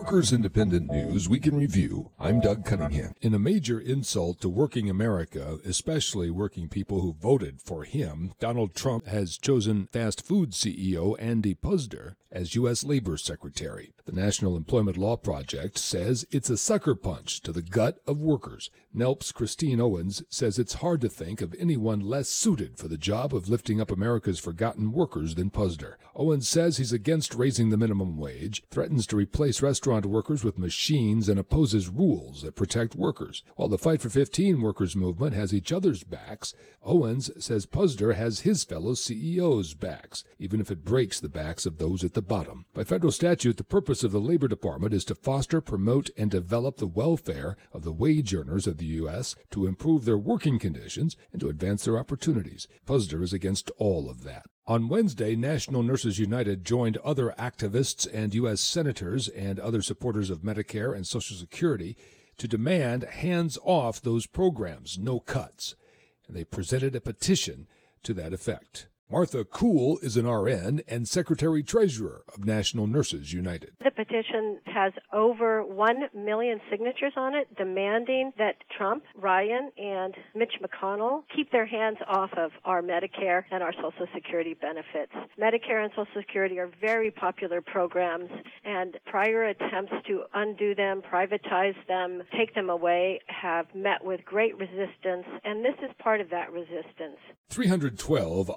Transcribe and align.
Workers 0.00 0.32
Independent 0.32 0.90
News 0.90 1.28
Week 1.28 1.46
in 1.46 1.54
Review. 1.54 2.10
I'm 2.18 2.40
Doug 2.40 2.64
Cunningham. 2.64 3.12
In 3.20 3.34
a 3.34 3.38
major 3.38 3.78
insult 3.78 4.40
to 4.40 4.48
working 4.48 4.88
America, 4.88 5.58
especially 5.62 6.30
working 6.30 6.70
people 6.70 7.02
who 7.02 7.12
voted 7.12 7.60
for 7.60 7.84
him, 7.84 8.32
Donald 8.40 8.74
Trump 8.74 9.06
has 9.06 9.36
chosen 9.36 9.88
fast 9.92 10.26
food 10.26 10.52
CEO 10.52 11.16
Andy 11.20 11.54
Puzder 11.54 12.14
as 12.32 12.54
U.S. 12.54 12.82
Labor 12.82 13.16
Secretary. 13.18 13.92
The 14.06 14.12
National 14.12 14.56
Employment 14.56 14.96
Law 14.96 15.16
Project 15.16 15.78
says 15.78 16.24
it's 16.30 16.48
a 16.48 16.56
sucker 16.56 16.94
punch 16.94 17.42
to 17.42 17.52
the 17.52 17.62
gut 17.62 17.98
of 18.06 18.20
workers. 18.20 18.70
NELP's 18.94 19.32
Christine 19.32 19.80
Owens 19.80 20.22
says 20.28 20.58
it's 20.58 20.74
hard 20.74 21.00
to 21.02 21.08
think 21.08 21.42
of 21.42 21.54
anyone 21.58 22.00
less 22.00 22.28
suited 22.28 22.78
for 22.78 22.88
the 22.88 22.96
job 22.96 23.34
of 23.34 23.48
lifting 23.48 23.80
up 23.80 23.90
America's 23.90 24.38
forgotten 24.38 24.92
workers 24.92 25.34
than 25.34 25.50
Puzder. 25.50 25.94
Owens 26.14 26.48
says 26.48 26.76
he's 26.76 26.92
against 26.92 27.34
raising 27.34 27.70
the 27.70 27.76
minimum 27.76 28.16
wage, 28.16 28.62
threatens 28.70 29.06
to 29.08 29.16
replace 29.16 29.62
restaurant 29.62 29.89
workers 29.90 30.44
with 30.44 30.58
machines, 30.58 31.28
and 31.28 31.38
opposes 31.38 31.88
rules 31.88 32.42
that 32.42 32.56
protect 32.56 32.94
workers. 32.94 33.42
While 33.56 33.68
the 33.68 33.78
Fight 33.78 34.00
for 34.00 34.08
15 34.08 34.60
workers 34.60 34.94
movement 34.94 35.34
has 35.34 35.52
each 35.52 35.72
other's 35.72 36.04
backs, 36.04 36.54
Owens 36.82 37.30
says 37.44 37.66
Puzder 37.66 38.14
has 38.14 38.40
his 38.40 38.64
fellow 38.64 38.94
CEOs' 38.94 39.74
backs, 39.74 40.24
even 40.38 40.60
if 40.60 40.70
it 40.70 40.84
breaks 40.84 41.20
the 41.20 41.28
backs 41.28 41.66
of 41.66 41.78
those 41.78 42.04
at 42.04 42.14
the 42.14 42.22
bottom. 42.22 42.64
By 42.72 42.84
federal 42.84 43.12
statute, 43.12 43.56
the 43.56 43.64
purpose 43.64 44.02
of 44.02 44.12
the 44.12 44.20
Labor 44.20 44.48
Department 44.48 44.94
is 44.94 45.04
to 45.06 45.14
foster, 45.14 45.60
promote, 45.60 46.10
and 46.16 46.30
develop 46.30 46.76
the 46.76 46.86
welfare 46.86 47.56
of 47.72 47.82
the 47.82 47.92
wage 47.92 48.34
earners 48.34 48.66
of 48.66 48.78
the 48.78 48.86
U.S., 48.86 49.34
to 49.50 49.66
improve 49.66 50.04
their 50.04 50.18
working 50.18 50.58
conditions, 50.58 51.16
and 51.32 51.40
to 51.40 51.48
advance 51.48 51.84
their 51.84 51.98
opportunities. 51.98 52.66
Puzder 52.86 53.22
is 53.22 53.32
against 53.32 53.70
all 53.78 54.08
of 54.08 54.24
that. 54.24 54.46
On 54.70 54.86
Wednesday, 54.86 55.34
National 55.34 55.82
Nurses 55.82 56.20
United 56.20 56.64
joined 56.64 56.96
other 56.98 57.34
activists 57.36 58.06
and 58.14 58.32
U.S. 58.36 58.60
senators 58.60 59.26
and 59.26 59.58
other 59.58 59.82
supporters 59.82 60.30
of 60.30 60.42
Medicare 60.42 60.94
and 60.94 61.04
Social 61.04 61.36
Security 61.36 61.96
to 62.38 62.46
demand 62.46 63.02
hands 63.02 63.58
off 63.64 64.00
those 64.00 64.28
programs, 64.28 64.96
no 64.96 65.18
cuts. 65.18 65.74
And 66.28 66.36
they 66.36 66.44
presented 66.44 66.94
a 66.94 67.00
petition 67.00 67.66
to 68.04 68.14
that 68.14 68.32
effect. 68.32 68.86
Martha 69.10 69.44
Kuhl 69.44 69.98
is 70.02 70.16
an 70.16 70.24
RN 70.24 70.82
and 70.86 71.08
Secretary 71.08 71.64
Treasurer 71.64 72.22
of 72.32 72.44
National 72.44 72.86
Nurses 72.86 73.32
United. 73.32 73.72
The 73.82 73.90
petition 73.90 74.60
has 74.66 74.92
over 75.12 75.64
1 75.64 75.96
million 76.14 76.60
signatures 76.70 77.14
on 77.16 77.34
it 77.34 77.48
demanding 77.56 78.32
that 78.38 78.54
Trump, 78.78 79.02
Ryan, 79.16 79.72
and 79.76 80.14
Mitch 80.36 80.54
McConnell 80.62 81.24
keep 81.34 81.50
their 81.50 81.66
hands 81.66 81.98
off 82.06 82.30
of 82.36 82.52
our 82.64 82.82
Medicare 82.82 83.42
and 83.50 83.64
our 83.64 83.72
Social 83.72 84.06
Security 84.14 84.54
benefits. 84.54 85.12
Medicare 85.36 85.82
and 85.82 85.90
Social 85.90 86.06
Security 86.16 86.60
are 86.60 86.70
very 86.80 87.10
popular 87.10 87.60
programs, 87.60 88.30
and 88.64 88.96
prior 89.06 89.42
attempts 89.42 89.92
to 90.06 90.22
undo 90.34 90.72
them, 90.76 91.02
privatize 91.02 91.74
them, 91.88 92.22
take 92.38 92.54
them 92.54 92.70
away 92.70 93.18
have 93.26 93.66
met 93.74 94.04
with 94.04 94.24
great 94.24 94.56
resistance, 94.58 95.26
and 95.44 95.64
this 95.64 95.74
is 95.82 95.90
part 95.98 96.20
of 96.20 96.30
that 96.30 96.52
resistance. 96.52 97.18
312 97.48 98.50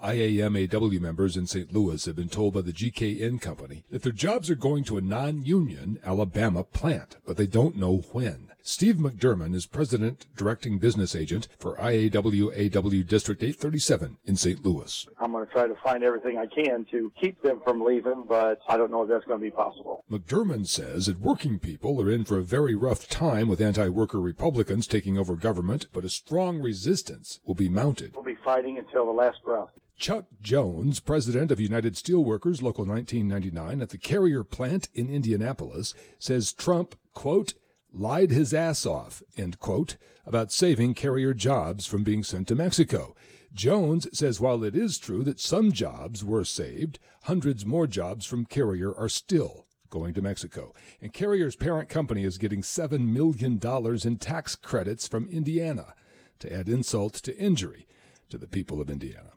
IAMAW 0.43 0.99
members 0.99 1.37
in 1.37 1.47
St. 1.47 1.73
Louis 1.73 2.03
have 2.05 2.15
been 2.15 2.29
told 2.29 2.53
by 2.53 2.61
the 2.61 2.73
GKN 2.73 3.39
company 3.39 3.85
that 3.91 4.03
their 4.03 4.11
jobs 4.11 4.49
are 4.49 4.55
going 4.55 4.83
to 4.85 4.97
a 4.97 5.01
non 5.01 5.45
union 5.45 5.99
Alabama 6.03 6.63
plant, 6.63 7.17
but 7.25 7.37
they 7.37 7.47
don't 7.47 7.77
know 7.77 8.03
when. 8.11 8.49
Steve 8.65 8.95
McDermott 8.95 9.53
is 9.53 9.65
president 9.65 10.25
directing 10.37 10.79
business 10.79 11.15
agent 11.15 11.49
for 11.59 11.75
IAMAW 11.75 13.05
District 13.05 13.43
837 13.43 14.17
in 14.23 14.37
St. 14.37 14.65
Louis. 14.65 15.05
I'm 15.19 15.33
going 15.33 15.45
to 15.45 15.51
try 15.51 15.67
to 15.67 15.75
find 15.83 16.01
everything 16.01 16.37
I 16.37 16.45
can 16.45 16.85
to 16.91 17.11
keep 17.19 17.41
them 17.41 17.59
from 17.65 17.83
leaving, 17.83 18.23
but 18.27 18.59
I 18.69 18.77
don't 18.77 18.89
know 18.89 19.03
if 19.03 19.09
that's 19.09 19.25
going 19.25 19.39
to 19.39 19.43
be 19.43 19.51
possible. 19.51 20.05
McDermott 20.09 20.67
says 20.67 21.07
that 21.07 21.19
working 21.19 21.59
people 21.59 22.01
are 22.01 22.09
in 22.09 22.23
for 22.23 22.37
a 22.37 22.43
very 22.43 22.73
rough 22.73 23.09
time 23.09 23.49
with 23.49 23.59
anti 23.59 23.89
worker 23.89 24.21
Republicans 24.21 24.87
taking 24.87 25.17
over 25.17 25.35
government, 25.35 25.87
but 25.91 26.05
a 26.05 26.09
strong 26.09 26.61
resistance 26.61 27.41
will 27.45 27.55
be 27.55 27.67
mounted. 27.67 28.13
We'll 28.15 28.23
be 28.23 28.37
fighting 28.45 28.77
until 28.77 29.05
the 29.05 29.11
last 29.11 29.43
breath. 29.43 29.71
Chuck 29.97 30.25
Jones, 30.41 30.99
president 30.99 31.51
of 31.51 31.59
United 31.59 31.93
Steelworkers 31.93 32.61
Local 32.61 32.85
1999 32.85 33.81
at 33.81 33.89
the 33.89 33.97
Carrier 33.97 34.43
plant 34.43 34.89
in 34.93 35.09
Indianapolis, 35.09 35.93
says 36.19 36.51
Trump, 36.51 36.95
quote, 37.13 37.53
lied 37.93 38.31
his 38.31 38.53
ass 38.53 38.85
off, 38.85 39.21
end 39.37 39.59
quote, 39.59 39.97
about 40.25 40.51
saving 40.51 40.93
carrier 40.93 41.33
jobs 41.33 41.85
from 41.85 42.03
being 42.03 42.23
sent 42.23 42.47
to 42.47 42.55
Mexico. 42.55 43.15
Jones 43.53 44.07
says 44.17 44.39
while 44.39 44.63
it 44.63 44.75
is 44.75 44.97
true 44.97 45.23
that 45.23 45.39
some 45.39 45.71
jobs 45.71 46.23
were 46.23 46.43
saved, 46.43 46.97
hundreds 47.23 47.65
more 47.65 47.85
jobs 47.85 48.25
from 48.25 48.45
Carrier 48.45 48.93
are 48.95 49.09
still 49.09 49.67
going 49.91 50.13
to 50.15 50.23
Mexico. 50.23 50.73
And 51.01 51.13
Carrier's 51.13 51.55
parent 51.55 51.87
company 51.87 52.23
is 52.23 52.39
getting 52.39 52.63
$7 52.63 52.99
million 52.99 53.59
in 54.03 54.17
tax 54.17 54.55
credits 54.55 55.07
from 55.07 55.29
Indiana 55.29 55.93
to 56.39 56.51
add 56.51 56.67
insult 56.67 57.13
to 57.13 57.37
injury 57.37 57.85
to 58.29 58.39
the 58.39 58.47
people 58.47 58.81
of 58.81 58.89
Indiana. 58.89 59.33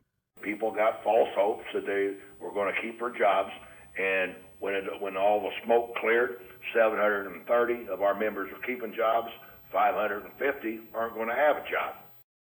People 0.46 0.70
got 0.70 1.02
false 1.02 1.28
hopes 1.34 1.64
that 1.74 1.86
they 1.86 2.14
were 2.40 2.52
going 2.54 2.72
to 2.72 2.80
keep 2.80 3.00
their 3.00 3.10
jobs, 3.10 3.50
and 3.98 4.32
when 4.60 4.74
it, 4.74 4.84
when 5.00 5.16
all 5.16 5.40
the 5.40 5.50
smoke 5.64 5.96
cleared, 5.96 6.36
730 6.72 7.88
of 7.90 8.00
our 8.00 8.16
members 8.16 8.48
are 8.52 8.64
keeping 8.64 8.94
jobs, 8.96 9.26
550 9.72 10.78
aren't 10.94 11.14
going 11.14 11.26
to 11.26 11.34
have 11.34 11.56
a 11.56 11.62
job. 11.62 11.96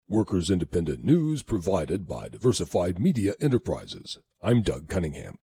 Workers 0.09 0.49
Independent 0.49 1.05
News 1.05 1.43
provided 1.43 2.07
by 2.07 2.29
Diversified 2.29 3.01
Media 3.01 3.35
Enterprises. 3.41 4.19
I'm 4.41 4.63
Doug 4.63 4.89
Cunningham. 4.89 5.35